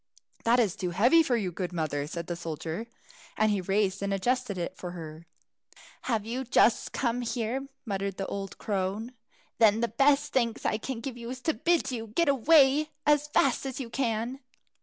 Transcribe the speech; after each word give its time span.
"That 0.45 0.59
is 0.59 0.75
too 0.75 0.89
heavy 0.89 1.21
for 1.21 1.37
you, 1.37 1.51
good 1.51 1.71
mother," 1.71 2.07
said 2.07 2.25
the 2.25 2.35
soldier; 2.35 2.87
and 3.37 3.51
he 3.51 3.61
raised 3.61 4.01
and 4.01 4.11
adjusted 4.11 4.57
it 4.57 4.75
for 4.75 4.89
her. 4.93 5.27
"Have 6.09 6.25
you 6.25 6.43
just 6.43 6.91
come 6.91 7.21
here?" 7.21 7.67
muttered 7.85 8.17
the 8.17 8.25
old 8.25 8.57
crone; 8.57 9.11
"then 9.59 9.79
the 9.81 9.87
best 9.87 10.33
thanks 10.33 10.65
I 10.65 10.79
can 10.79 11.01
give 11.01 11.17
you 11.17 11.29
is 11.29 11.39
to 11.41 11.53
bid 11.53 11.91
you 11.91 12.07
get 12.07 12.29
away 12.29 12.89
as 13.05 13.27
fast 13.27 13.63
as 13.67 13.79
you 13.79 13.91
can." 13.91 14.39